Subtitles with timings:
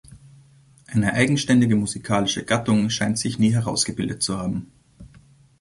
[0.87, 4.65] Eine eigenständige musikalische Gattung scheint sich nie herausgebildet zu haben.